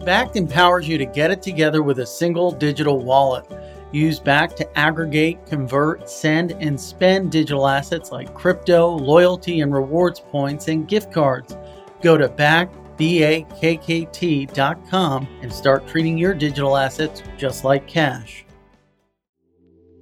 [0.00, 3.44] Bakkt empowers you to get it together with a single digital wallet.
[3.92, 10.20] Use Bakkt to aggregate, convert, send, and spend digital assets like crypto, loyalty and rewards
[10.20, 11.56] points, and gift cards.
[12.02, 13.48] Go to Bakkt, B-A-K-K-T.com
[15.40, 18.44] and start treating your digital assets just like cash.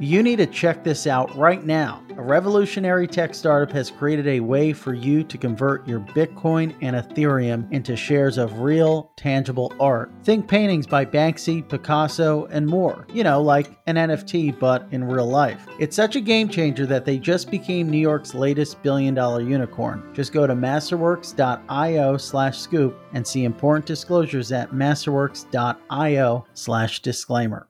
[0.00, 2.04] You need to check this out right now.
[2.16, 6.94] A revolutionary tech startup has created a way for you to convert your Bitcoin and
[6.94, 10.12] Ethereum into shares of real, tangible art.
[10.22, 13.08] Think paintings by Banksy, Picasso, and more.
[13.12, 15.66] You know, like an NFT, but in real life.
[15.80, 20.14] It's such a game changer that they just became New York's latest billion dollar unicorn.
[20.14, 27.68] Just go to masterworks.io slash scoop and see important disclosures at masterworks.io slash disclaimer.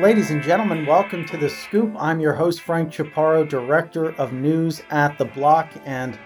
[0.00, 1.94] Ladies and gentlemen, welcome to The Scoop.
[1.98, 6.18] I'm your host, Frank Chaparro, Director of News at The Block, and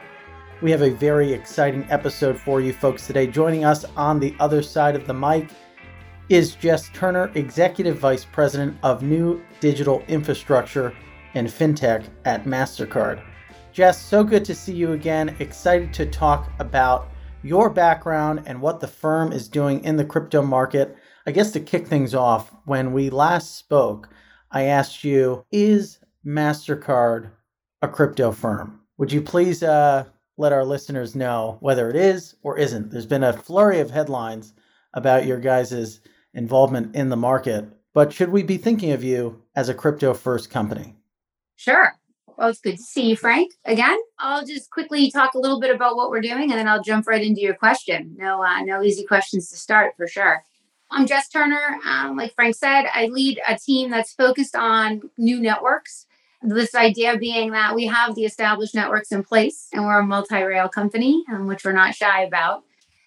[0.63, 3.27] we have a very exciting episode for you folks today.
[3.27, 5.51] Joining us on the other side of the mic
[6.29, 10.97] is Jess Turner, Executive Vice President of New Digital Infrastructure
[11.35, 13.25] and FinTech at MasterCard.
[13.73, 15.35] Jess, so good to see you again.
[15.41, 17.09] Excited to talk about
[17.43, 20.97] your background and what the firm is doing in the crypto market.
[21.27, 24.11] I guess to kick things off, when we last spoke,
[24.51, 27.31] I asked you, is MasterCard
[27.81, 28.81] a crypto firm?
[28.99, 30.05] Would you please uh,
[30.37, 32.91] let our listeners know whether it is or isn't?
[32.91, 34.53] There's been a flurry of headlines
[34.93, 36.01] about your guys'
[36.35, 37.65] involvement in the market,
[37.95, 40.95] but should we be thinking of you as a crypto first company?
[41.57, 41.95] Sure.
[42.37, 43.53] Well, it's good to see you, Frank.
[43.65, 46.83] Again, I'll just quickly talk a little bit about what we're doing, and then I'll
[46.83, 48.15] jump right into your question.
[48.19, 50.43] No, uh, no easy questions to start for sure.
[50.97, 51.81] I'm Jess Turner.
[51.85, 56.07] Um, like Frank said, I lead a team that's focused on new networks.
[56.41, 60.41] This idea being that we have the established networks in place and we're a multi
[60.41, 62.63] rail company, um, which we're not shy about.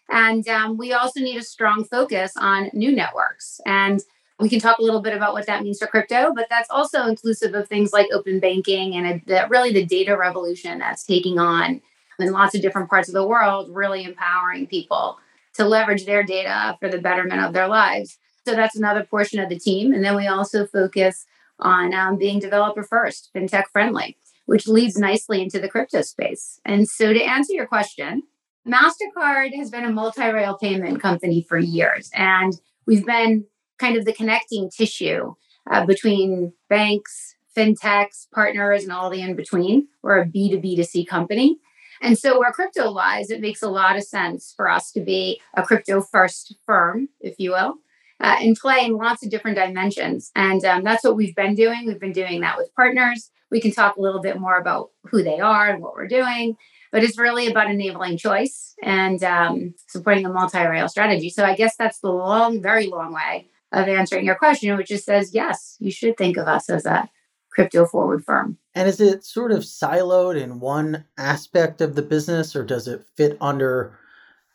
[0.09, 3.61] And um, we also need a strong focus on new networks.
[3.65, 4.01] And
[4.37, 7.07] we can talk a little bit about what that means for crypto, but that's also
[7.07, 11.81] inclusive of things like open banking and a, really the data revolution that's taking on
[12.19, 15.19] in lots of different parts of the world, really empowering people
[15.57, 18.17] to leverage their data for the betterment of their lives.
[18.45, 19.93] So that's another portion of the team.
[19.93, 21.25] And then we also focus
[21.59, 26.59] on um, being developer first, fintech friendly, which leads nicely into the crypto space.
[26.63, 28.23] And so to answer your question,
[28.67, 32.09] MasterCard has been a multi rail payment company for years.
[32.13, 32.53] And
[32.85, 33.45] we've been
[33.79, 35.33] kind of the connecting tissue
[35.69, 39.87] uh, between banks, fintechs, partners, and all the in between.
[40.01, 41.59] We're a B2B2C company.
[42.01, 45.41] And so, where crypto lies, it makes a lot of sense for us to be
[45.55, 47.75] a crypto first firm, if you will,
[48.19, 50.31] uh, and play in lots of different dimensions.
[50.35, 51.85] And um, that's what we've been doing.
[51.85, 53.31] We've been doing that with partners.
[53.49, 56.57] We can talk a little bit more about who they are and what we're doing,
[56.91, 61.29] but it's really about enabling choice and um, supporting a multi rail strategy.
[61.29, 65.05] So, I guess that's the long, very long way of answering your question, which just
[65.05, 67.09] says yes, you should think of us as a
[67.57, 68.55] crypto forward firm.
[68.75, 73.03] And is it sort of siloed in one aspect of the business or does it
[73.15, 73.97] fit under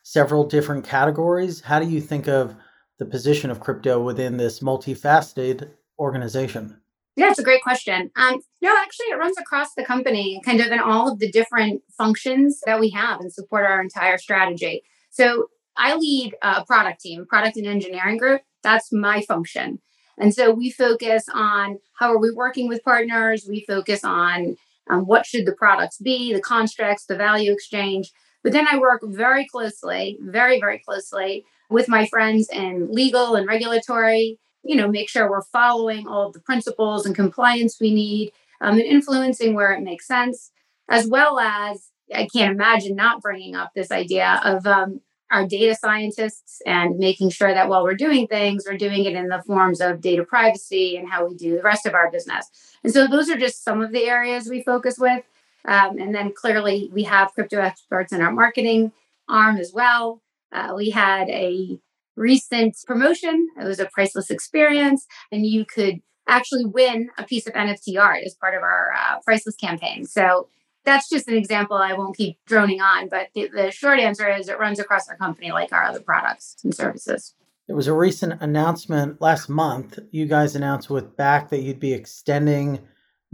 [0.05, 1.61] several different categories?
[1.63, 2.55] How do you think of
[3.01, 5.69] the position of crypto within this multifaceted
[5.99, 6.81] organization?
[7.17, 8.13] Yeah, it's a great question.
[8.15, 11.83] Um, no, actually, it runs across the company, kind of in all of the different
[11.99, 14.85] functions that we have and support our entire strategy.
[15.11, 18.43] So I lead a product team, product and engineering group.
[18.63, 19.81] That's my function.
[20.19, 23.47] And so we focus on how are we working with partners.
[23.49, 24.57] We focus on
[24.89, 28.13] um, what should the products be, the constructs, the value exchange.
[28.43, 33.47] But then I work very closely, very, very closely with my friends in legal and
[33.47, 38.33] regulatory, you know, make sure we're following all of the principles and compliance we need
[38.61, 40.51] um, and influencing where it makes sense,
[40.89, 45.01] as well as I can't imagine not bringing up this idea of um,
[45.33, 49.29] our data scientists and making sure that while we're doing things, we're doing it in
[49.29, 52.49] the forms of data privacy and how we do the rest of our business.
[52.85, 55.25] And so those are just some of the areas we focus with.
[55.65, 58.93] Um, and then clearly, we have crypto experts in our marketing
[59.29, 60.21] arm as well.
[60.53, 61.79] Uh, we had a
[62.17, 67.55] recent promotion, it was a priceless experience, and you could actually win a piece of
[67.55, 70.05] NFT art as part of our uh, priceless campaign.
[70.05, 70.49] So
[70.85, 71.77] that's just an example.
[71.77, 75.17] I won't keep droning on, but the, the short answer is it runs across our
[75.17, 77.35] company like our other products and services.
[77.67, 79.99] There was a recent announcement last month.
[80.11, 82.81] You guys announced with Bakkt that you'd be extending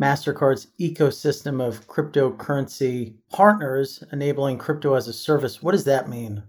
[0.00, 5.62] MasterCard's ecosystem of cryptocurrency partners, enabling crypto as a service.
[5.62, 6.42] What does that mean?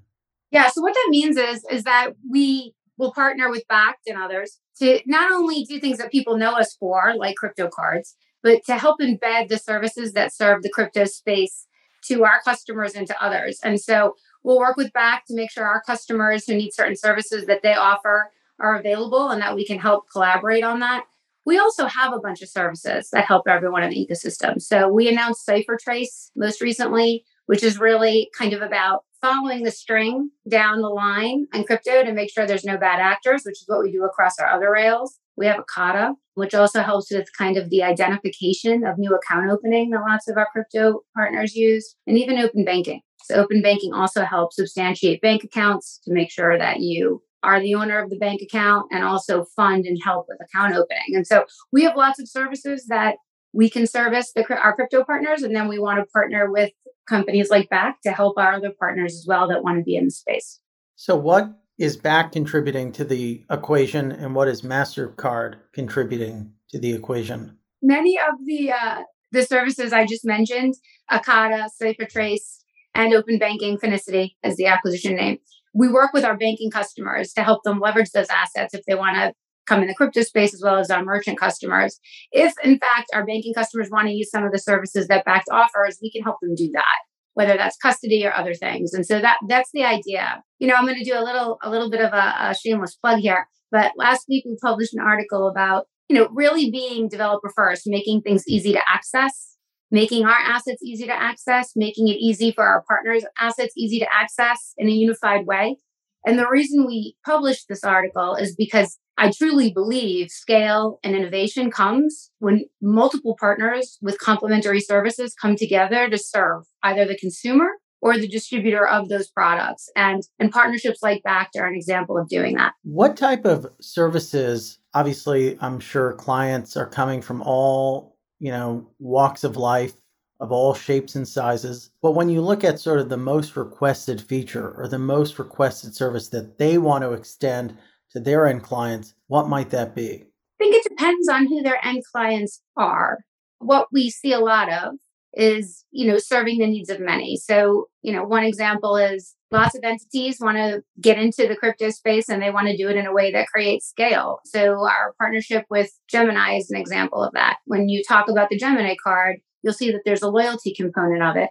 [0.52, 4.60] Yeah, so what that means is is that we will partner with Bakkt and others
[4.80, 8.78] to not only do things that people know us for, like crypto cards, but to
[8.78, 11.68] help embed the services that serve the crypto space
[12.04, 13.60] to our customers and to others.
[13.64, 17.46] And so we'll work with Bakkt to make sure our customers who need certain services
[17.46, 21.06] that they offer are available and that we can help collaborate on that.
[21.46, 24.62] We also have a bunch of services that help everyone in the ecosystem.
[24.62, 30.30] So we announced CipherTrace most recently, which is really kind of about following the string
[30.48, 33.82] down the line in crypto to make sure there's no bad actors, which is what
[33.82, 35.20] we do across our other rails.
[35.40, 39.90] We have Ekata, which also helps with kind of the identification of new account opening
[39.92, 43.02] that lots of our crypto partners use, and even open banking.
[43.24, 47.76] So, open banking also helps substantiate bank accounts to make sure that you are the
[47.76, 51.16] owner of the bank account and also fund and help with account opening.
[51.16, 53.16] And so we have lots of services that
[53.54, 56.72] we can service the, our crypto partners, and then we want to partner with
[57.08, 60.06] companies like Bakkt to help our other partners as well that want to be in
[60.06, 60.60] the space.
[60.96, 66.92] So, what is Bakkt contributing to the equation, and what is Mastercard contributing to the
[66.92, 67.58] equation?
[67.81, 70.76] Many of the uh, the services I just mentioned,
[71.10, 72.60] Ekata, CipherTrace,
[72.94, 75.38] and Open Banking Finicity as the acquisition name,
[75.74, 79.16] we work with our banking customers to help them leverage those assets if they want
[79.16, 79.34] to
[79.66, 82.00] come in the crypto space as well as our merchant customers.
[82.31, 85.44] If in fact our banking customers want to use some of the services that Bakkt
[85.52, 87.00] offers, we can help them do that,
[87.40, 88.94] whether that's custody or other things.
[88.94, 90.44] And so that that's the idea.
[90.60, 92.96] You know, I'm going to do a little a little bit of a, a shameless
[92.96, 97.50] plug here, but last week we published an article about you know really being developer
[97.56, 99.50] first, making things easy to access
[99.92, 104.08] making our assets easy to access, making it easy for our partners' assets easy to
[104.14, 105.78] access in a unified way.
[106.25, 111.71] And the reason we published this article is because I truly believe scale and innovation
[111.71, 117.68] comes when multiple partners with complementary services come together to serve either the consumer
[118.01, 119.89] or the distributor of those products.
[119.95, 122.74] And, and partnerships like Bakkt are an example of doing that.
[122.83, 124.80] What type of services?
[124.94, 129.94] Obviously, I'm sure clients are coming from all you know, walks of life
[130.40, 131.92] of all shapes and sizes.
[132.02, 135.94] But when you look at sort of the most requested feature or the most requested
[135.94, 137.78] service that they want to extend
[138.12, 140.24] to their end clients, what might that be?
[140.60, 143.20] I think it depends on who their end clients are.
[143.60, 144.94] What we see a lot of
[145.34, 147.38] is, you know, serving the needs of many.
[147.38, 151.90] So, you know, one example is lots of entities want to get into the crypto
[151.90, 154.40] space and they want to do it in a way that creates scale.
[154.46, 157.58] So, our partnership with Gemini is an example of that.
[157.66, 161.36] When you talk about the Gemini card, you'll see that there's a loyalty component of
[161.36, 161.50] it.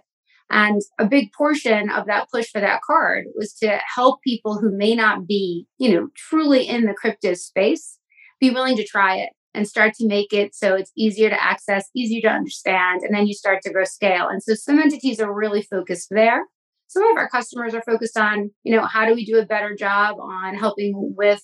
[0.51, 4.75] And a big portion of that push for that card was to help people who
[4.75, 7.99] may not be, you know, truly in the crypto space
[8.39, 11.89] be willing to try it and start to make it so it's easier to access,
[11.95, 14.27] easier to understand, and then you start to grow scale.
[14.27, 16.45] And so some entities are really focused there
[16.89, 19.75] some of our customers are focused on, you know, how do we do a better
[19.75, 21.41] job on helping with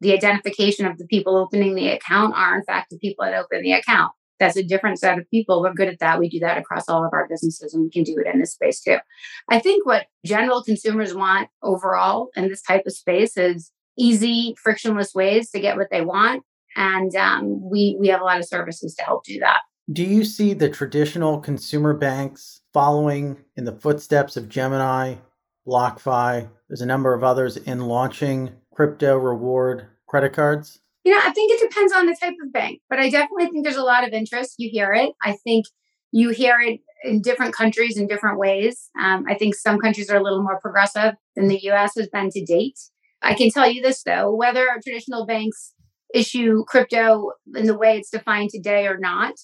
[0.00, 3.62] the identification of the people opening the account are in fact the people that open
[3.62, 4.12] the account.
[4.40, 5.60] That's a different set of people.
[5.60, 6.18] We're good at that.
[6.18, 8.54] We do that across all of our businesses and we can do it in this
[8.54, 8.96] space too.
[9.48, 15.14] I think what general consumers want overall in this type of space is easy, frictionless
[15.14, 16.42] ways to get what they want.
[16.74, 19.60] And um, we, we have a lot of services to help do that.
[19.92, 25.16] Do you see the traditional consumer banks following in the footsteps of Gemini,
[25.66, 26.48] BlockFi?
[26.68, 30.80] There's a number of others in launching crypto reward credit cards.
[31.04, 33.64] You know, I think it depends on the type of bank, but I definitely think
[33.64, 34.56] there's a lot of interest.
[34.58, 35.12] You hear it.
[35.22, 35.66] I think
[36.12, 38.90] you hear it in different countries in different ways.
[39.00, 42.28] Um, I think some countries are a little more progressive than the US has been
[42.30, 42.78] to date.
[43.22, 45.74] I can tell you this though whether traditional banks
[46.12, 49.34] issue crypto in the way it's defined today or not,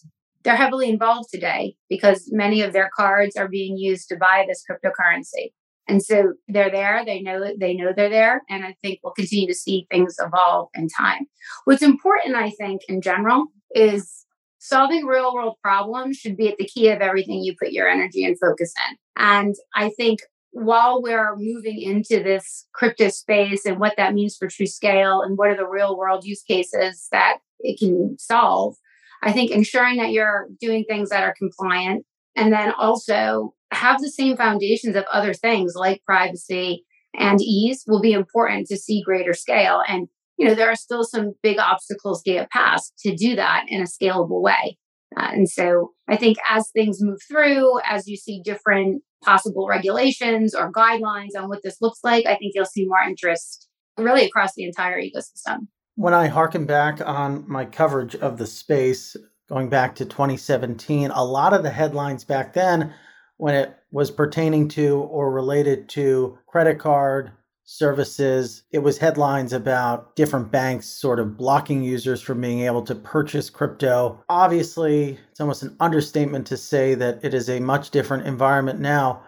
[0.42, 4.64] they're heavily involved today because many of their cards are being used to buy this
[4.68, 5.52] cryptocurrency.
[5.88, 9.46] And so they're there, they know they know they're there, and I think we'll continue
[9.46, 11.26] to see things evolve in time.
[11.64, 14.26] What's important, I think, in general, is
[14.58, 18.24] solving real world problems should be at the key of everything you put your energy
[18.24, 18.96] and focus in.
[19.16, 24.48] And I think while we're moving into this crypto space and what that means for
[24.48, 28.74] true scale and what are the real world use cases that it can solve,
[29.22, 32.04] I think ensuring that you're doing things that are compliant
[32.36, 36.84] and then also have the same foundations of other things like privacy
[37.18, 39.82] and ease will be important to see greater scale.
[39.88, 43.64] And, you know, there are still some big obstacles to get past to do that
[43.68, 44.78] in a scalable way.
[45.16, 50.54] Uh, and so I think as things move through, as you see different possible regulations
[50.54, 54.54] or guidelines on what this looks like, I think you'll see more interest really across
[54.54, 55.68] the entire ecosystem.
[55.94, 59.16] When I harken back on my coverage of the space,
[59.48, 62.92] going back to 2017, a lot of the headlines back then,
[63.36, 67.32] when it was pertaining to or related to credit card
[67.64, 72.94] services, it was headlines about different banks sort of blocking users from being able to
[72.94, 74.22] purchase crypto.
[74.28, 79.22] Obviously, it's almost an understatement to say that it is a much different environment now.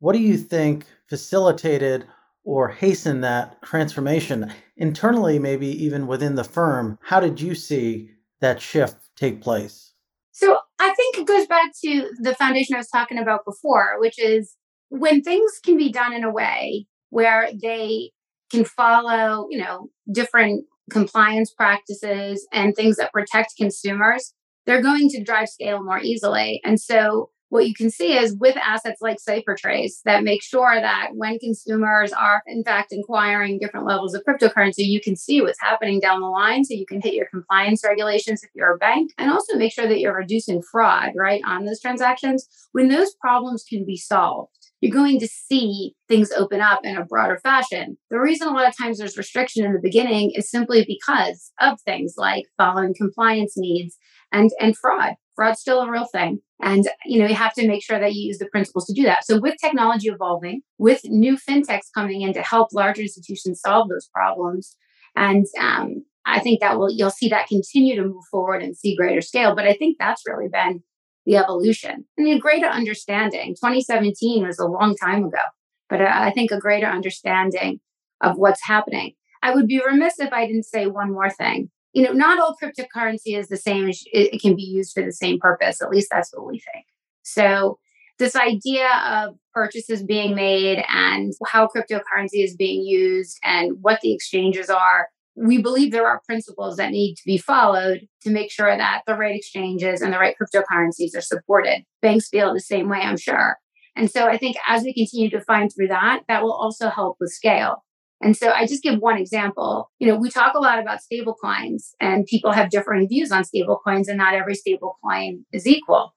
[0.00, 2.04] What do you think facilitated
[2.42, 6.98] or hastened that transformation internally, maybe even within the firm?
[7.00, 9.92] How did you see that shift take place?
[10.32, 14.18] So I think it goes back to the foundation I was talking about before, which
[14.18, 14.56] is
[14.88, 18.10] when things can be done in a way where they
[18.50, 24.34] can follow, you know, different compliance practices and things that protect consumers,
[24.66, 26.60] they're going to drive scale more easily.
[26.64, 31.10] And so what you can see is with assets like CipherTrace that make sure that
[31.14, 36.00] when consumers are in fact inquiring different levels of cryptocurrency, you can see what's happening
[36.00, 36.64] down the line.
[36.64, 39.86] So you can hit your compliance regulations if you're a bank and also make sure
[39.86, 42.48] that you're reducing fraud, right, on those transactions.
[42.72, 47.04] When those problems can be solved, you're going to see things open up in a
[47.04, 47.96] broader fashion.
[48.10, 51.80] The reason a lot of times there's restriction in the beginning is simply because of
[51.82, 53.96] things like following compliance needs
[54.34, 55.14] and, and fraud.
[55.36, 56.40] Fraud's still a real thing.
[56.60, 59.02] And you know, you have to make sure that you use the principles to do
[59.04, 59.24] that.
[59.24, 64.08] So with technology evolving, with new fintechs coming in to help larger institutions solve those
[64.14, 64.76] problems,
[65.16, 68.96] and um, I think that will you'll see that continue to move forward and see
[68.96, 69.54] greater scale.
[69.54, 70.82] But I think that's really been
[71.26, 73.54] the evolution and a greater understanding.
[73.54, 75.42] 2017 was a long time ago,
[75.88, 77.80] but I think a greater understanding
[78.20, 79.14] of what's happening.
[79.42, 81.70] I would be remiss if I didn't say one more thing.
[81.94, 83.90] You know, not all cryptocurrency is the same.
[84.06, 85.80] It can be used for the same purpose.
[85.80, 86.86] At least that's what we think.
[87.22, 87.78] So,
[88.18, 94.12] this idea of purchases being made and how cryptocurrency is being used and what the
[94.12, 98.76] exchanges are we believe there are principles that need to be followed to make sure
[98.76, 101.82] that the right exchanges and the right cryptocurrencies are supported.
[102.02, 103.56] Banks feel the same way, I'm sure.
[103.96, 107.16] And so I think as we continue to find through that, that will also help
[107.20, 107.83] with scale.
[108.24, 109.90] And so I just give one example.
[109.98, 113.44] You know, we talk a lot about stable coins and people have differing views on
[113.44, 116.14] stable coins and not every stable coin is equal.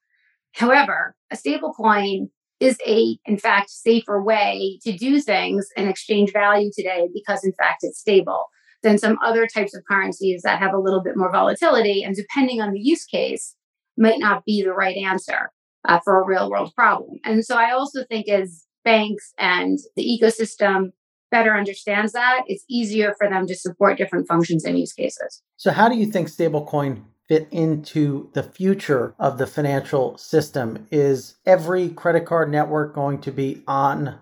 [0.54, 2.30] However, a stable coin
[2.62, 7.52] is a in fact safer way to do things and exchange value today because in
[7.52, 8.46] fact it's stable
[8.84, 12.04] than some other types of currencies that have a little bit more volatility.
[12.04, 13.54] And depending on the use case,
[13.98, 15.52] might not be the right answer
[15.86, 17.20] uh, for a real world problem.
[17.26, 20.92] And so I also think as banks and the ecosystem
[21.32, 25.42] better understands that, it's easier for them to support different functions and use cases.
[25.58, 30.88] So, how do you think stablecoin fit into the future of the financial system?
[30.92, 34.18] Is every credit card network going to be on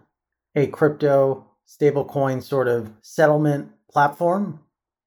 [0.55, 4.59] a crypto stablecoin sort of settlement platform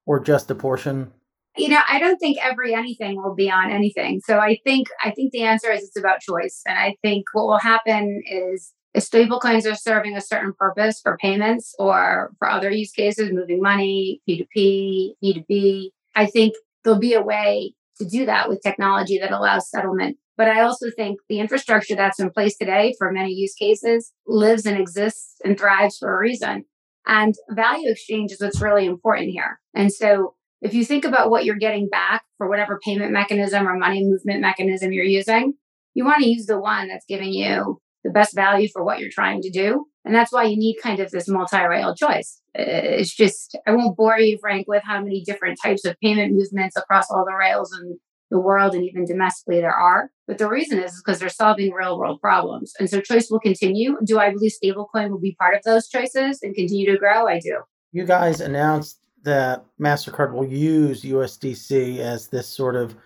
[0.06, 1.12] or just a portion?
[1.56, 4.20] You know, I don't think every anything will be on anything.
[4.24, 6.62] So I think I think the answer is it's about choice.
[6.66, 11.16] And I think what will happen is if stablecoins are serving a certain purpose for
[11.18, 17.22] payments or for other use cases, moving money, P2P, B2B, I think there'll be a
[17.22, 20.16] way to do that with technology that allows settlement.
[20.36, 24.66] But I also think the infrastructure that's in place today for many use cases lives
[24.66, 26.64] and exists and thrives for a reason.
[27.06, 29.60] And value exchange is what's really important here.
[29.74, 33.78] And so if you think about what you're getting back for whatever payment mechanism or
[33.78, 35.54] money movement mechanism you're using,
[35.94, 39.10] you want to use the one that's giving you the best value for what you're
[39.10, 39.86] trying to do.
[40.04, 42.40] And that's why you need kind of this multi rail choice.
[42.54, 46.76] It's just, I won't bore you, Frank, with how many different types of payment movements
[46.76, 47.98] across all the rails and
[48.30, 50.10] the world and even domestically there are.
[50.26, 52.72] But the reason is because they're solving real world problems.
[52.78, 53.96] And so choice will continue.
[54.04, 57.26] Do I believe stablecoin will be part of those choices and continue to grow?
[57.26, 57.58] I do.
[57.92, 62.96] You guys announced that MasterCard will use USDC as this sort of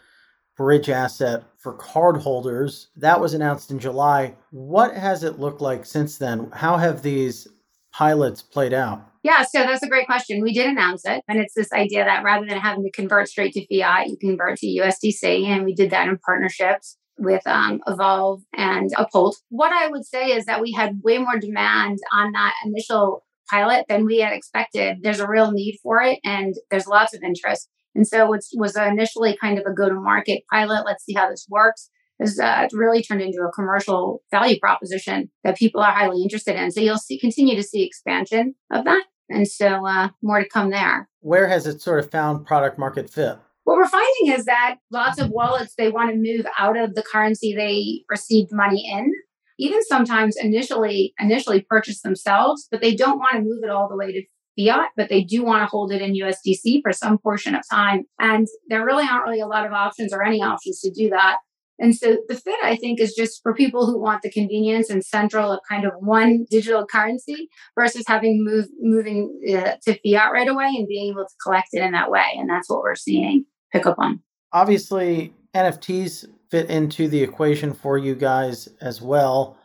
[0.56, 2.86] bridge asset for cardholders.
[2.96, 4.34] That was announced in July.
[4.50, 6.50] What has it looked like since then?
[6.52, 7.48] How have these
[7.92, 9.08] pilots played out?
[9.22, 10.42] Yeah, so that's a great question.
[10.42, 13.52] We did announce it, and it's this idea that rather than having to convert straight
[13.52, 18.42] to fiat, you convert to USDC, and we did that in partnerships with um, Evolve
[18.52, 19.36] and Uphold.
[19.48, 23.84] What I would say is that we had way more demand on that initial pilot
[23.88, 24.98] than we had expected.
[25.02, 27.68] There's a real need for it, and there's lots of interest.
[27.94, 30.84] And so it was initially kind of a go to market pilot.
[30.86, 35.56] Let's see how this works has uh, really turned into a commercial value proposition that
[35.56, 36.70] people are highly interested in.
[36.70, 40.70] So you'll see continue to see expansion of that, and so uh, more to come
[40.70, 41.08] there.
[41.20, 43.38] Where has it sort of found product market fit?
[43.64, 47.02] what we're finding is that lots of wallets they want to move out of the
[47.02, 49.12] currency they received money in
[49.58, 53.96] even sometimes initially initially purchase themselves but they don't want to move it all the
[53.96, 54.22] way to
[54.58, 58.04] fiat but they do want to hold it in usdc for some portion of time
[58.18, 61.38] and there really aren't really a lot of options or any options to do that
[61.82, 65.04] and so the fit, I think, is just for people who want the convenience and
[65.04, 70.46] central of kind of one digital currency versus having move, moving uh, to fiat right
[70.46, 72.36] away and being able to collect it in that way.
[72.36, 74.20] And that's what we're seeing pick up on.
[74.52, 79.56] Obviously, NFTs fit into the equation for you guys as well.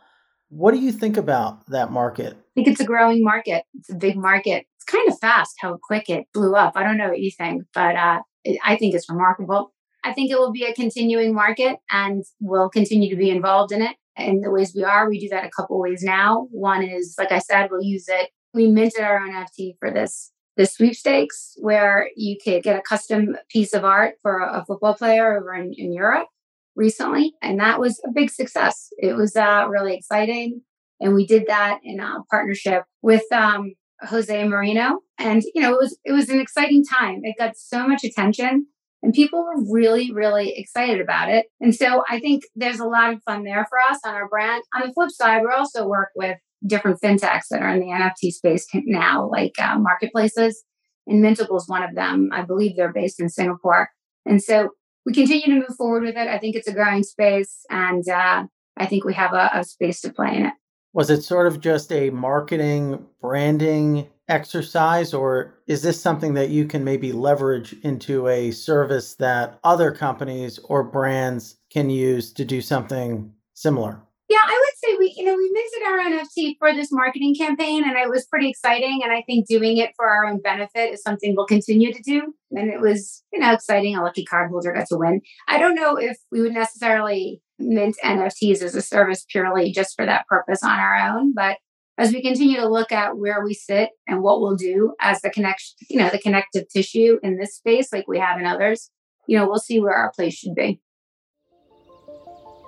[0.48, 2.36] What do you think about that market?
[2.58, 3.62] Think it's a growing market.
[3.74, 4.66] It's a big market.
[4.74, 6.72] It's kind of fast how quick it blew up.
[6.74, 9.72] I don't know what you think, but uh, it, I think it's remarkable.
[10.02, 13.80] I think it will be a continuing market and we'll continue to be involved in
[13.80, 15.08] it in the ways we are.
[15.08, 16.48] We do that a couple ways now.
[16.50, 18.30] One is, like I said, we'll use it.
[18.52, 23.36] We minted our own NFT for this this sweepstakes where you could get a custom
[23.50, 26.26] piece of art for a, a football player over in, in, Europe
[26.74, 27.34] recently.
[27.40, 28.88] And that was a big success.
[28.98, 30.62] It was uh, really exciting.
[31.00, 34.96] And we did that in a partnership with um, Jose Mourinho.
[35.18, 37.20] And, you know, it was, it was an exciting time.
[37.22, 38.66] It got so much attention
[39.02, 41.46] and people were really, really excited about it.
[41.60, 44.62] And so I think there's a lot of fun there for us on our brand.
[44.74, 48.32] On the flip side, we also work with different fintechs that are in the NFT
[48.32, 50.64] space now, like uh, marketplaces.
[51.06, 52.30] And Mintable is one of them.
[52.32, 53.88] I believe they're based in Singapore.
[54.26, 54.70] And so
[55.06, 56.28] we continue to move forward with it.
[56.28, 58.44] I think it's a growing space, and uh,
[58.76, 60.52] I think we have a, a space to play in it.
[60.92, 66.66] Was it sort of just a marketing, branding exercise, or is this something that you
[66.66, 72.60] can maybe leverage into a service that other companies or brands can use to do
[72.60, 74.00] something similar?
[74.28, 77.82] Yeah, I would say we, you know, we minted our NFT for this marketing campaign
[77.84, 79.00] and it was pretty exciting.
[79.02, 82.34] And I think doing it for our own benefit is something we'll continue to do.
[82.50, 83.96] And it was, you know, exciting.
[83.96, 85.22] A lucky cardholder got to win.
[85.48, 90.06] I don't know if we would necessarily mint NFTs as a service purely just for
[90.06, 91.58] that purpose on our own, but
[91.98, 95.30] as we continue to look at where we sit and what we'll do as the
[95.30, 98.90] connection, you know, the connective tissue in this space, like we have in others,
[99.26, 100.80] you know, we'll see where our place should be.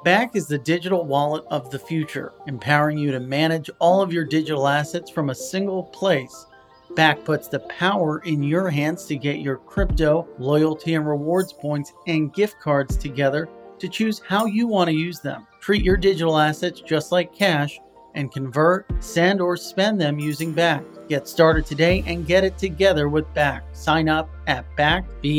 [0.04, 4.24] Bakkt is the digital wallet of the future, empowering you to manage all of your
[4.24, 6.46] digital assets from a single place.
[6.94, 11.92] Bakkt puts the power in your hands to get your crypto, loyalty, and rewards points
[12.08, 13.48] and gift cards together
[13.80, 15.46] to choose how you want to use them.
[15.60, 17.78] Treat your digital assets just like cash
[18.14, 21.08] and convert, send, or spend them using Bakkt.
[21.08, 23.74] Get started today and get it together with Bakkt.
[23.76, 25.34] Sign up at bakkt.com.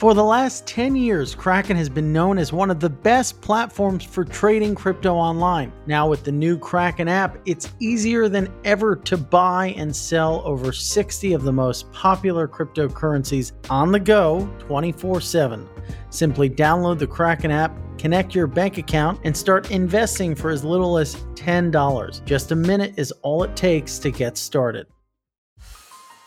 [0.00, 4.02] For the last 10 years, Kraken has been known as one of the best platforms
[4.02, 5.74] for trading crypto online.
[5.86, 10.72] Now, with the new Kraken app, it's easier than ever to buy and sell over
[10.72, 15.68] 60 of the most popular cryptocurrencies on the go 24 7.
[16.08, 20.96] Simply download the Kraken app, connect your bank account, and start investing for as little
[20.96, 22.24] as $10.
[22.24, 24.86] Just a minute is all it takes to get started.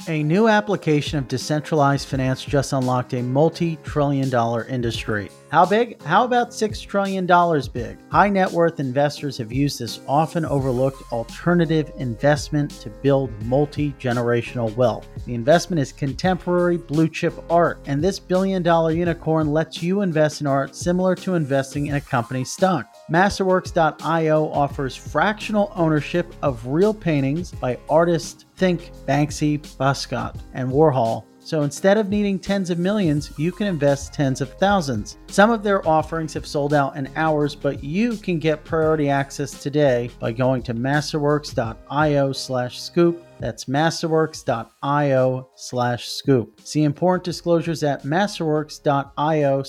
[0.09, 5.29] A new application of decentralized finance just unlocked a multi trillion dollar industry.
[5.47, 6.01] How big?
[6.01, 7.25] How about $6 trillion
[7.71, 7.97] big?
[8.11, 14.75] High net worth investors have used this often overlooked alternative investment to build multi generational
[14.75, 15.07] wealth.
[15.25, 20.41] The investment is contemporary blue chip art, and this billion dollar unicorn lets you invest
[20.41, 22.92] in art similar to investing in a company's stock.
[23.11, 31.25] Masterworks.io offers fractional ownership of real paintings by artists Think, Banksy, Basquiat, and Warhol.
[31.39, 35.17] So instead of needing tens of millions, you can invest tens of thousands.
[35.27, 39.61] Some of their offerings have sold out in hours, but you can get priority access
[39.61, 43.25] today by going to masterworks.io slash scoop.
[43.39, 46.61] That's masterworks.io slash scoop.
[46.61, 49.63] See important disclosures at masterworks.io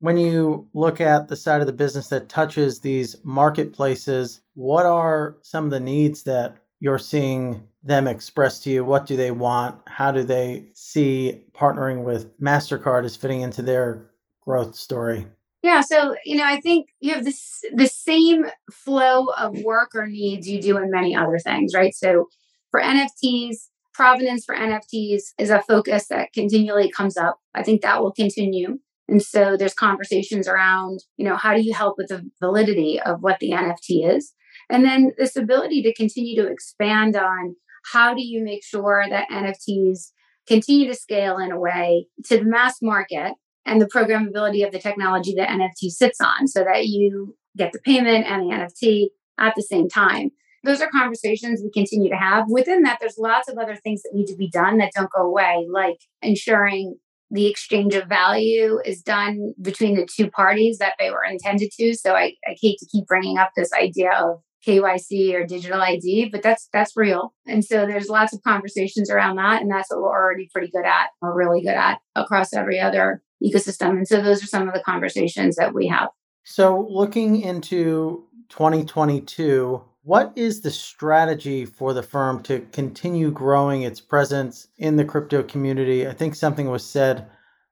[0.00, 5.36] when you look at the side of the business that touches these marketplaces, what are
[5.42, 8.84] some of the needs that you're seeing them express to you?
[8.84, 9.80] What do they want?
[9.86, 14.10] How do they see partnering with MasterCard as fitting into their
[14.40, 15.26] growth story?
[15.62, 20.06] Yeah, so you know, I think you have this the same flow of work or
[20.06, 21.94] needs you do in many other things, right?
[21.94, 22.28] So
[22.70, 23.56] for NFTs,
[23.92, 27.38] provenance for NFTs is a focus that continually comes up.
[27.54, 28.78] I think that will continue.
[29.10, 33.22] And so there's conversations around, you know, how do you help with the validity of
[33.22, 34.32] what the NFT is?
[34.70, 37.56] And then this ability to continue to expand on
[37.92, 40.12] how do you make sure that NFTs
[40.46, 43.34] continue to scale in a way to the mass market
[43.66, 47.80] and the programmability of the technology that NFT sits on so that you get the
[47.80, 49.06] payment and the NFT
[49.38, 50.30] at the same time.
[50.62, 52.44] Those are conversations we continue to have.
[52.48, 55.22] Within that, there's lots of other things that need to be done that don't go
[55.22, 56.96] away, like ensuring
[57.30, 61.94] the exchange of value is done between the two parties that they were intended to.
[61.94, 66.28] So I, I hate to keep bringing up this idea of KYC or digital ID,
[66.30, 67.32] but that's that's real.
[67.46, 70.84] And so there's lots of conversations around that, and that's what we're already pretty good
[70.84, 73.90] at, or really good at across every other ecosystem.
[73.90, 76.08] And so those are some of the conversations that we have.
[76.44, 84.00] So looking into 2022, what is the strategy for the firm to continue growing its
[84.00, 86.04] presence in the crypto community?
[86.04, 87.28] I think something was said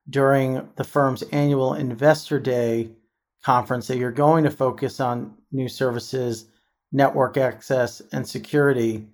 [0.08, 2.90] during the firm's annual Investor Day
[3.44, 6.44] conference that you're going to focus on new services,
[6.92, 9.04] network access, and security.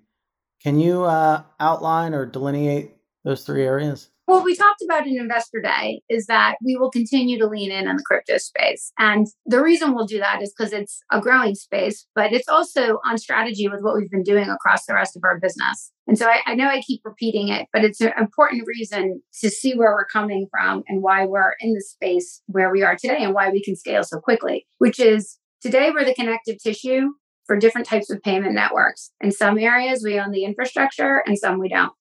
[0.61, 2.91] Can you uh, outline or delineate
[3.23, 4.09] those three areas?
[4.25, 7.87] What we talked about in Investor Day is that we will continue to lean in
[7.87, 8.91] on the crypto space.
[8.97, 12.99] And the reason we'll do that is because it's a growing space, but it's also
[13.05, 15.91] on strategy with what we've been doing across the rest of our business.
[16.07, 19.49] And so I, I know I keep repeating it, but it's an important reason to
[19.51, 23.17] see where we're coming from and why we're in the space where we are today
[23.19, 27.09] and why we can scale so quickly, which is today we're the connective tissue
[27.45, 29.11] for different types of payment networks.
[29.21, 31.93] In some areas, we own the infrastructure and some we don't.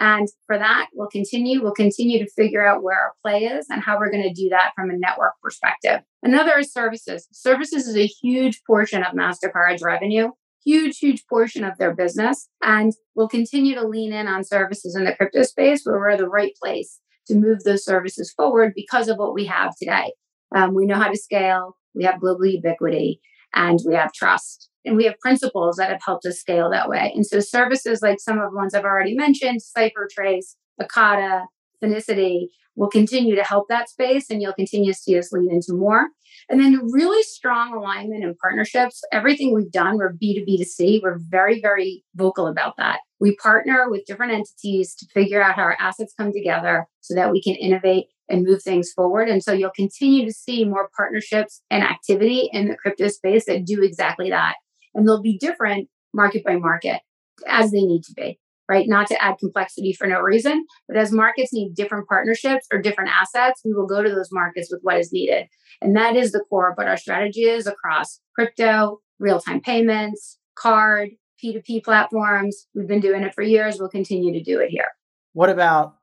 [0.00, 1.62] And for that, we'll continue.
[1.62, 4.48] We'll continue to figure out where our play is and how we're going to do
[4.48, 6.00] that from a network perspective.
[6.22, 7.28] Another is services.
[7.32, 10.30] Services is a huge portion of MasterCard's revenue,
[10.64, 12.48] huge, huge portion of their business.
[12.62, 16.28] And we'll continue to lean in on services in the crypto space where we're the
[16.28, 20.14] right place to move those services forward because of what we have today.
[20.56, 23.20] Um, we know how to scale, we have global ubiquity,
[23.54, 27.12] and we have trust and we have principles that have helped us scale that way.
[27.14, 31.46] And so services like some of the ones I've already mentioned, CipherTrace, Ekata,
[31.82, 35.74] Finicity, will continue to help that space and you'll continue to see us lean into
[35.74, 36.06] more.
[36.48, 39.02] And then really strong alignment and partnerships.
[39.12, 41.00] Everything we've done, we're B2B2C.
[41.02, 43.00] We're very, very vocal about that.
[43.18, 47.30] We partner with different entities to figure out how our assets come together so that
[47.30, 49.28] we can innovate and move things forward.
[49.28, 53.66] And so you'll continue to see more partnerships and activity in the crypto space that
[53.66, 54.54] do exactly that
[54.94, 57.00] and they'll be different market by market
[57.46, 58.86] as they need to be right?
[58.88, 63.10] Not to add complexity for no reason but as markets need different partnerships or different
[63.10, 65.46] assets we will go to those markets with what is needed.
[65.80, 71.10] And that is the core but our strategy is across crypto real-time payments card
[71.42, 72.66] p2p platforms.
[72.74, 73.78] We've been doing it for years.
[73.78, 74.88] We'll continue to do it here.
[75.32, 75.96] What about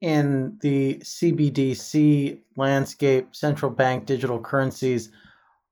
[0.00, 5.10] in the cbdc landscape central bank digital currencies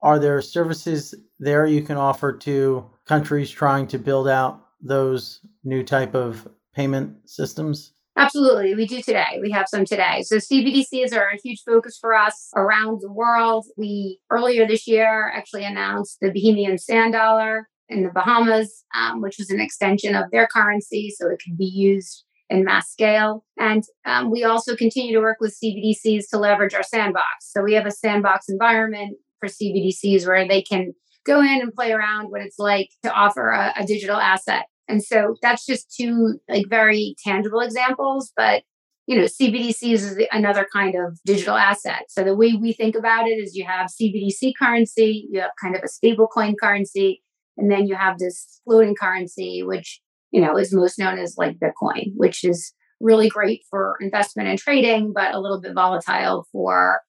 [0.02, 5.82] are there services there you can offer to countries trying to build out those new
[5.82, 7.92] type of payment systems?
[8.16, 8.74] Absolutely.
[8.74, 9.38] We do today.
[9.40, 10.22] We have some today.
[10.22, 13.66] So CBDCs are a huge focus for us around the world.
[13.78, 19.36] We earlier this year actually announced the Bahamian Sand Dollar in the Bahamas, um, which
[19.38, 23.44] was an extension of their currency, so it could be used in mass scale.
[23.58, 27.50] And um, we also continue to work with CBDCs to leverage our sandbox.
[27.50, 30.94] So we have a sandbox environment for CBDCs where they can
[31.26, 34.66] go in and play around what it's like to offer a, a digital asset.
[34.88, 38.62] And so that's just two like very tangible examples, but
[39.06, 42.04] you know, CBDCs is another kind of digital asset.
[42.08, 45.74] So the way we think about it is you have CBDC currency, you have kind
[45.74, 47.22] of a stable coin currency,
[47.56, 50.00] and then you have this floating currency, which,
[50.30, 54.58] you know, is most known as like Bitcoin, which is really great for investment and
[54.58, 57.00] trading, but a little bit volatile for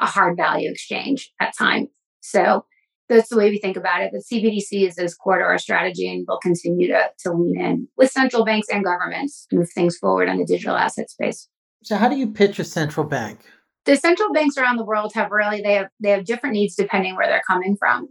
[0.00, 1.88] a hard value exchange at time.
[2.20, 2.64] So
[3.08, 4.12] that's the way we think about it.
[4.12, 7.88] The CBDC is as core to our strategy and we'll continue to, to lean in
[7.96, 11.48] with central banks and governments to move things forward on the digital asset space.
[11.82, 13.40] So how do you pitch a central bank?
[13.84, 17.16] The central banks around the world have really they have they have different needs depending
[17.16, 18.08] where they're coming from.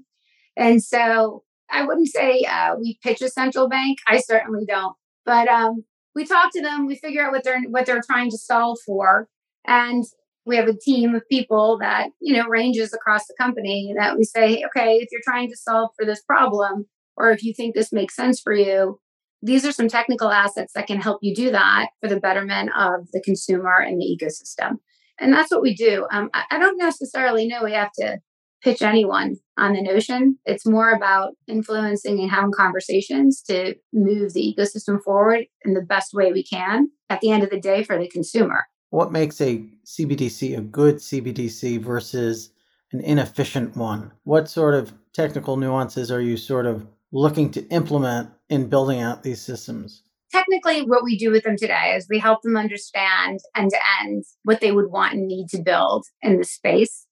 [0.58, 4.00] And so I wouldn't say uh, we pitch a central bank.
[4.08, 4.96] I certainly don't.
[5.26, 6.86] But um, we talk to them.
[6.86, 9.30] We figure out what they're what they're trying to solve for,
[9.65, 10.04] and
[10.46, 14.24] we have a team of people that you know ranges across the company that we
[14.24, 16.86] say okay if you're trying to solve for this problem
[17.18, 19.00] or if you think this makes sense for you
[19.42, 23.10] these are some technical assets that can help you do that for the betterment of
[23.12, 24.78] the consumer and the ecosystem.
[25.20, 26.08] And that's what we do.
[26.12, 28.20] Um, I, I don't necessarily know we have to
[28.64, 30.38] pitch anyone on the notion.
[30.46, 36.14] It's more about influencing and having conversations to move the ecosystem forward in the best
[36.14, 39.66] way we can at the end of the day for the consumer what makes a
[39.86, 42.52] CBDC a good CBDC versus
[42.92, 44.12] an inefficient one?
[44.24, 49.24] What sort of technical nuances are you sort of looking to implement in building out
[49.24, 50.04] these systems?
[50.32, 54.24] Technically, what we do with them today is we help them understand end to end
[54.44, 57.08] what they would want and need to build in the space.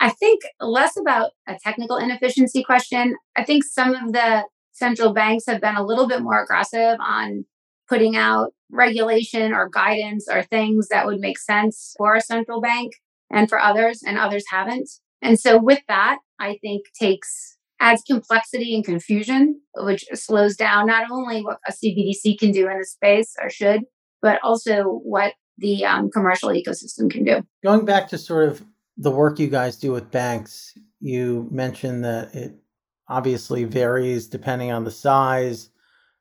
[0.00, 3.16] I think less about a technical inefficiency question.
[3.36, 7.44] I think some of the central banks have been a little bit more aggressive on
[7.88, 12.94] putting out regulation or guidance or things that would make sense for a central bank
[13.30, 14.88] and for others, and others haven't.
[15.22, 21.10] And so, with that, I think takes adds complexity and confusion, which slows down not
[21.10, 23.82] only what a CBDC can do in the space or should,
[24.22, 27.42] but also what the um, commercial ecosystem can do.
[27.62, 28.64] Going back to sort of
[28.96, 32.54] the work you guys do with banks, you mentioned that it
[33.08, 35.70] obviously varies depending on the size,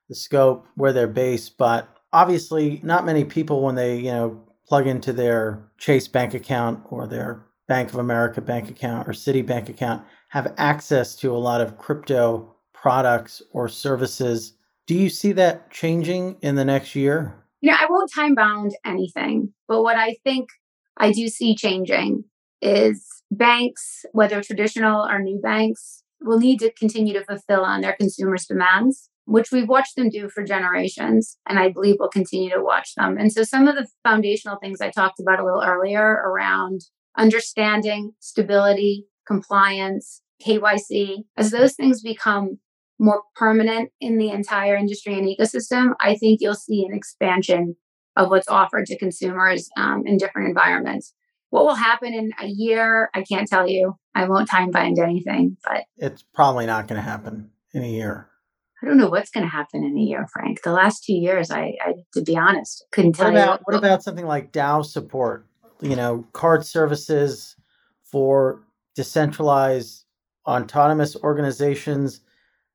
[0.10, 4.88] the scope, where they're based, but obviously not many people when they, you know, plug
[4.88, 10.04] into their Chase bank account or their Bank of America bank account or Citibank account
[10.30, 14.54] have access to a lot of crypto products or services.
[14.86, 17.34] Do you see that changing in the next year?
[17.62, 20.50] You know, I won't time bound anything, but what I think
[20.98, 22.26] I do see changing
[22.62, 27.94] is banks, whether traditional or new banks, will need to continue to fulfill on their
[27.94, 31.38] consumers' demands, which we've watched them do for generations.
[31.48, 33.18] And I believe we'll continue to watch them.
[33.18, 36.82] And so some of the foundational things I talked about a little earlier around
[37.18, 42.60] understanding, stability, compliance, KYC, as those things become
[43.00, 47.76] more permanent in the entire industry and ecosystem, I think you'll see an expansion
[48.16, 51.14] of what's offered to consumers um, in different environments.
[51.50, 53.96] What will happen in a year, I can't tell you.
[54.16, 58.30] I won't time bind anything, but it's probably not going to happen in a year.
[58.84, 60.62] I don't know what's going to happen in a year, Frank.
[60.64, 63.52] The last two years, I, I to be honest, couldn't tell what about, you.
[63.52, 65.48] What, what about something like DAO support?
[65.82, 67.56] You know, card services
[68.04, 68.62] for
[68.96, 70.04] decentralized
[70.46, 72.20] autonomous organizations.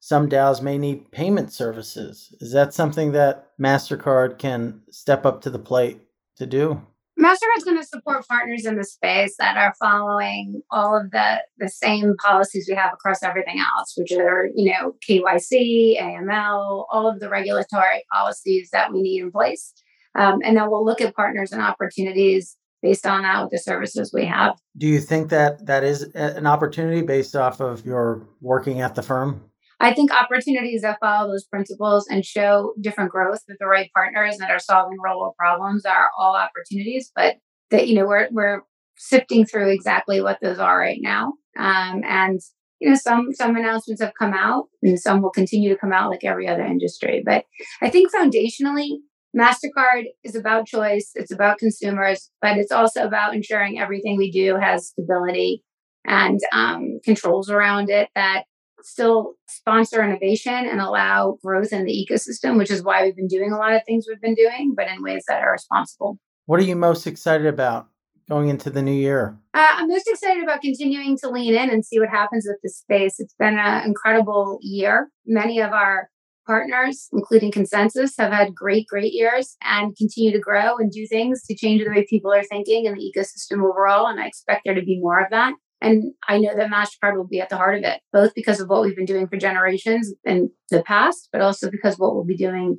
[0.00, 2.34] Some DAOs may need payment services.
[2.40, 6.00] Is that something that MasterCard can step up to the plate
[6.36, 6.80] to do?
[7.18, 11.68] MasterCard's going to support partners in the space that are following all of the, the
[11.68, 17.18] same policies we have across everything else, which are, you know, KYC, AML, all of
[17.18, 19.72] the regulatory policies that we need in place.
[20.14, 24.12] Um, and then we'll look at partners and opportunities based on that with the services
[24.14, 24.56] we have.
[24.76, 29.02] Do you think that that is an opportunity based off of your working at the
[29.02, 29.47] firm?
[29.80, 34.38] I think opportunities that follow those principles and show different growth with the right partners
[34.38, 37.12] that are solving real world problems are all opportunities.
[37.14, 37.36] But
[37.70, 38.62] that you know we're we're
[38.96, 41.34] sifting through exactly what those are right now.
[41.56, 42.40] Um, and
[42.80, 46.10] you know some some announcements have come out and some will continue to come out
[46.10, 47.22] like every other industry.
[47.24, 47.44] But
[47.82, 48.98] I think foundationally
[49.36, 54.56] MasterCard is about choice, it's about consumers, but it's also about ensuring everything we do
[54.56, 55.62] has stability
[56.06, 58.44] and um, controls around it that
[58.82, 63.52] still sponsor innovation and allow growth in the ecosystem, which is why we've been doing
[63.52, 66.18] a lot of things we've been doing, but in ways that are responsible.
[66.46, 67.88] What are you most excited about
[68.28, 69.38] going into the new year?
[69.54, 72.78] Uh, I'm most excited about continuing to lean in and see what happens with this
[72.78, 73.18] space.
[73.18, 75.10] It's been an incredible year.
[75.26, 76.10] Many of our
[76.46, 81.42] partners, including ConsenSys, have had great, great years and continue to grow and do things
[81.44, 84.06] to change the way people are thinking and the ecosystem overall.
[84.06, 85.54] And I expect there to be more of that.
[85.80, 88.68] And I know that MasterCard will be at the heart of it, both because of
[88.68, 92.36] what we've been doing for generations in the past, but also because what we'll be
[92.36, 92.78] doing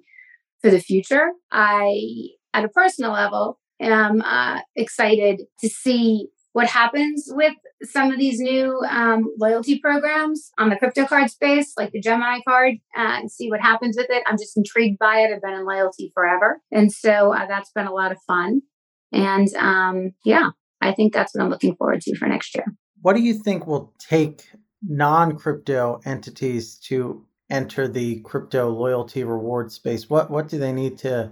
[0.62, 1.30] for the future.
[1.52, 2.02] I,
[2.54, 8.40] at a personal level, am uh, excited to see what happens with some of these
[8.40, 13.32] new um, loyalty programs on the crypto card space, like the Gemini card, uh, and
[13.32, 14.24] see what happens with it.
[14.26, 15.32] I'm just intrigued by it.
[15.34, 16.60] I've been in loyalty forever.
[16.72, 18.62] And so uh, that's been a lot of fun.
[19.12, 20.50] And um, yeah,
[20.82, 22.66] I think that's what I'm looking forward to for next year.
[23.02, 24.50] What do you think will take
[24.82, 30.10] non crypto entities to enter the crypto loyalty reward space?
[30.10, 31.32] What, what do they need to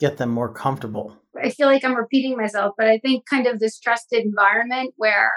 [0.00, 1.16] get them more comfortable?
[1.40, 5.32] I feel like I'm repeating myself, but I think kind of this trusted environment where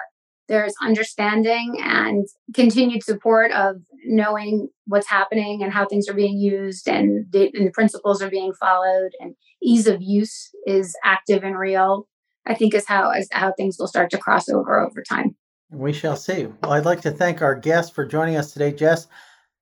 [0.48, 6.88] there's understanding and continued support of knowing what's happening and how things are being used
[6.88, 11.58] and the, and the principles are being followed and ease of use is active and
[11.58, 12.08] real
[12.46, 15.36] i think is how is how things will start to cross over over time
[15.72, 19.08] we shall see well i'd like to thank our guest for joining us today jess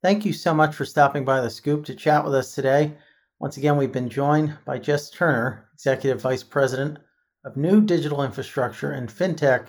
[0.01, 2.93] thank you so much for stopping by the scoop to chat with us today
[3.39, 6.97] once again we've been joined by jess turner executive vice president
[7.45, 9.67] of new digital infrastructure and fintech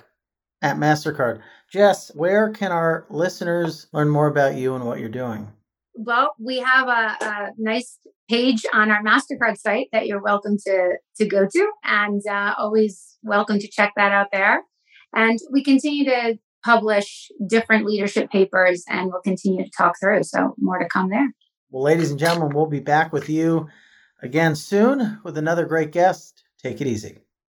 [0.64, 1.40] at MasterCard.
[1.70, 5.52] Jess, where can our listeners learn more about you and what you're doing?
[5.94, 10.96] Well, we have a, a nice page on our MasterCard site that you're welcome to,
[11.18, 14.62] to go to, and uh, always welcome to check that out there.
[15.14, 20.24] And we continue to publish different leadership papers and we'll continue to talk through.
[20.24, 21.28] So, more to come there.
[21.70, 23.68] Well, ladies and gentlemen, we'll be back with you
[24.22, 26.42] again soon with another great guest.
[26.62, 27.23] Take it easy.